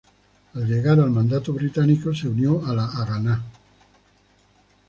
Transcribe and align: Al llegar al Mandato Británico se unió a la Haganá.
Al 0.55 0.65
llegar 0.65 0.99
al 0.99 1.11
Mandato 1.11 1.53
Británico 1.53 2.11
se 2.11 2.27
unió 2.27 2.65
a 2.65 2.73
la 2.73 2.85
Haganá. 2.85 3.43